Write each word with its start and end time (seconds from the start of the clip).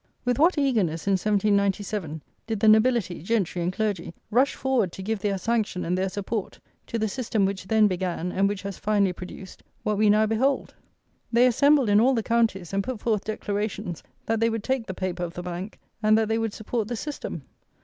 With 0.25 0.39
what 0.39 0.57
eagerness, 0.57 1.05
in 1.05 1.11
1797, 1.11 2.23
did 2.47 2.59
the 2.59 2.67
nobility, 2.67 3.21
gentry, 3.21 3.61
and 3.61 3.71
clergy 3.71 4.15
rush 4.31 4.55
forward 4.55 4.91
to 4.93 5.03
give 5.03 5.19
their 5.19 5.37
sanction 5.37 5.85
and 5.85 5.95
their 5.95 6.09
support 6.09 6.59
to 6.87 6.97
the 6.97 7.07
system 7.07 7.45
which 7.45 7.67
then 7.67 7.87
began, 7.87 8.31
and 8.31 8.49
which 8.49 8.63
has 8.63 8.79
finally 8.79 9.13
produced, 9.13 9.61
what 9.83 9.99
we 9.99 10.09
now 10.09 10.25
behold! 10.25 10.73
They 11.31 11.45
assembled 11.45 11.87
in 11.87 12.01
all 12.01 12.15
the 12.15 12.23
counties, 12.23 12.73
and 12.73 12.83
put 12.83 12.99
forth 12.99 13.25
declarations 13.25 14.01
that 14.25 14.39
they 14.39 14.49
would 14.49 14.63
take 14.63 14.87
the 14.87 14.95
paper 14.95 15.21
of 15.23 15.35
the 15.35 15.43
Bank, 15.43 15.77
and 16.01 16.17
that 16.17 16.29
they 16.29 16.39
would 16.39 16.55
support 16.55 16.87
the 16.87 16.95
system. 16.95 17.43